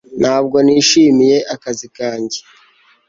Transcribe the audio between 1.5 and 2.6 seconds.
akazi kanjye